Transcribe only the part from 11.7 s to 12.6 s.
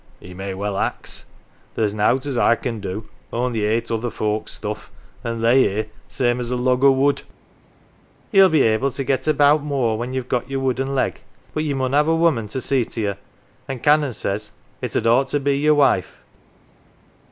mun have a woman to